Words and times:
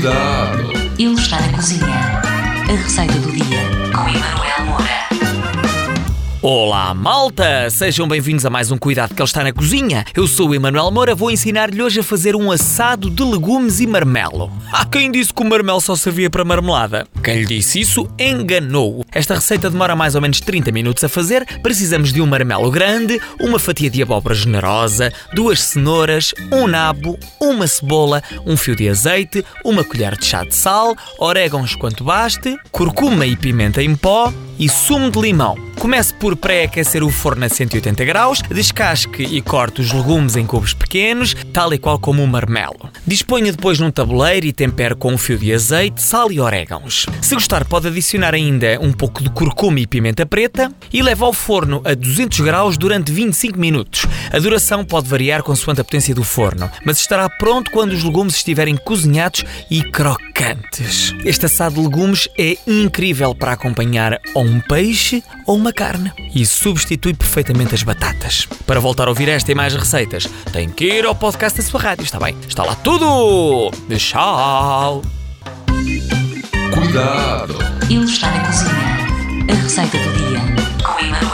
Cuidado! 0.00 0.72
Ele 0.98 1.12
está 1.12 1.38
na 1.38 1.52
cozinha. 1.52 1.84
A 1.84 2.72
receita 2.72 3.12
do 3.18 3.32
dia 3.32 3.60
com. 3.94 4.39
Olá, 6.52 6.92
malta! 6.92 7.70
Sejam 7.70 8.08
bem-vindos 8.08 8.44
a 8.44 8.50
mais 8.50 8.72
um 8.72 8.76
Cuidado 8.76 9.14
que 9.14 9.22
ele 9.22 9.24
está 9.24 9.44
na 9.44 9.52
cozinha. 9.52 10.04
Eu 10.12 10.26
sou 10.26 10.48
o 10.48 10.54
Emanuel 10.56 10.90
Moura, 10.90 11.14
vou 11.14 11.30
ensinar-lhe 11.30 11.80
hoje 11.80 12.00
a 12.00 12.02
fazer 12.02 12.34
um 12.34 12.50
assado 12.50 13.08
de 13.08 13.22
legumes 13.22 13.78
e 13.78 13.86
marmelo. 13.86 14.50
Há 14.72 14.84
quem 14.84 15.12
disse 15.12 15.32
que 15.32 15.42
o 15.42 15.48
marmelo 15.48 15.80
só 15.80 15.94
servia 15.94 16.28
para 16.28 16.44
marmelada. 16.44 17.06
Quem 17.22 17.42
lhe 17.42 17.46
disse 17.46 17.78
isso 17.78 18.08
enganou. 18.18 19.06
Esta 19.12 19.36
receita 19.36 19.70
demora 19.70 19.94
mais 19.94 20.16
ou 20.16 20.20
menos 20.20 20.40
30 20.40 20.72
minutos 20.72 21.04
a 21.04 21.08
fazer. 21.08 21.46
Precisamos 21.62 22.12
de 22.12 22.20
um 22.20 22.26
marmelo 22.26 22.68
grande, 22.68 23.20
uma 23.40 23.60
fatia 23.60 23.88
de 23.88 24.02
abóbora 24.02 24.34
generosa, 24.34 25.12
duas 25.32 25.60
cenouras, 25.60 26.34
um 26.50 26.66
nabo, 26.66 27.16
uma 27.40 27.68
cebola, 27.68 28.24
um 28.44 28.56
fio 28.56 28.74
de 28.74 28.88
azeite, 28.88 29.44
uma 29.64 29.84
colher 29.84 30.16
de 30.16 30.26
chá 30.26 30.42
de 30.42 30.56
sal, 30.56 30.96
orégãos 31.16 31.76
quanto 31.76 32.02
baste, 32.02 32.58
curcuma 32.72 33.24
e 33.24 33.36
pimenta 33.36 33.80
em 33.80 33.94
pó 33.94 34.32
e 34.58 34.68
sumo 34.68 35.12
de 35.12 35.20
limão. 35.20 35.69
Comece 35.80 36.12
por 36.12 36.36
pré-aquecer 36.36 37.02
o 37.02 37.08
forno 37.08 37.42
a 37.46 37.48
180 37.48 38.04
graus, 38.04 38.42
descasque 38.42 39.22
e 39.22 39.40
corte 39.40 39.80
os 39.80 39.90
legumes 39.90 40.36
em 40.36 40.44
cubos 40.44 40.74
pequenos, 40.74 41.34
tal 41.54 41.72
e 41.72 41.78
qual 41.78 41.98
como 41.98 42.22
o 42.22 42.26
marmelo. 42.28 42.90
Disponha 43.06 43.50
depois 43.50 43.80
num 43.80 43.90
tabuleiro 43.90 44.44
e 44.44 44.52
tempere 44.52 44.94
com 44.94 45.14
um 45.14 45.16
fio 45.16 45.38
de 45.38 45.54
azeite, 45.54 46.02
sal 46.02 46.30
e 46.30 46.38
orégãos. 46.38 47.06
Se 47.22 47.34
gostar, 47.34 47.64
pode 47.64 47.88
adicionar 47.88 48.34
ainda 48.34 48.78
um 48.78 48.92
pouco 48.92 49.22
de 49.22 49.30
curcuma 49.30 49.80
e 49.80 49.86
pimenta 49.86 50.26
preta 50.26 50.70
e 50.92 51.02
leve 51.02 51.24
ao 51.24 51.32
forno 51.32 51.80
a 51.82 51.94
200 51.94 52.40
graus 52.40 52.76
durante 52.76 53.10
25 53.10 53.58
minutos. 53.58 54.04
A 54.30 54.38
duração 54.38 54.84
pode 54.84 55.08
variar 55.08 55.42
consoante 55.42 55.80
a 55.80 55.84
potência 55.84 56.14
do 56.14 56.22
forno, 56.22 56.70
mas 56.84 56.98
estará 56.98 57.26
pronto 57.26 57.70
quando 57.70 57.92
os 57.92 58.04
legumes 58.04 58.34
estiverem 58.34 58.76
cozinhados 58.76 59.46
e 59.70 59.82
crocantes. 59.82 61.14
Este 61.24 61.46
assado 61.46 61.76
de 61.76 61.80
legumes 61.80 62.28
é 62.38 62.58
incrível 62.66 63.34
para 63.34 63.52
acompanhar 63.52 64.20
ou 64.34 64.44
um 64.44 64.60
peixe 64.60 65.24
ou 65.50 65.56
uma 65.56 65.72
carne 65.72 66.12
e 66.32 66.46
substitui 66.46 67.12
perfeitamente 67.12 67.74
as 67.74 67.82
batatas. 67.82 68.46
Para 68.64 68.78
voltar 68.78 69.08
a 69.08 69.10
ouvir 69.10 69.28
esta 69.28 69.50
e 69.50 69.54
mais 69.54 69.74
receitas, 69.74 70.28
tem 70.52 70.68
que 70.68 70.84
ir 70.84 71.04
ao 71.04 71.12
podcast 71.12 71.60
da 71.60 71.66
sua 71.66 71.80
rádio, 71.80 72.04
está 72.04 72.20
bem? 72.20 72.36
Está 72.46 72.62
lá 72.62 72.76
tudo! 72.76 73.72
Tchau! 73.96 75.02
Cuidado! 76.72 77.58
Ele 77.90 78.04
está 78.04 78.30
na 78.30 78.46
cozinha. 78.46 79.00
A 79.50 79.54
receita 79.54 79.98
do 79.98 80.12
dia 80.12 80.40
com 80.84 81.29